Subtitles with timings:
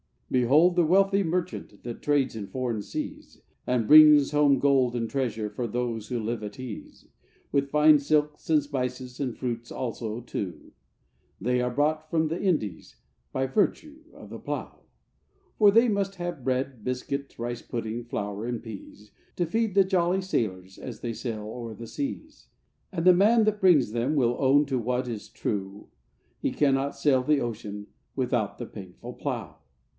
[0.31, 5.49] Behold the wealthy merchant, that trades in foreign seas, And brings home gold and treasure
[5.49, 7.07] for those who live at ease;
[7.51, 10.71] With fine silks and spices, and fruits also, too,
[11.39, 12.95] They are brought from the Indies
[13.33, 14.79] by virtue of the plough.
[15.59, 20.21] 'For they must have bread, biscuit, rice pudding, flour and peas, To feed the jolly
[20.21, 22.47] sailors as they sail o'er the seas;
[22.91, 25.89] And the man that brings them will own to what is true,
[26.39, 29.57] He cannot sail the ocean without the painful plough!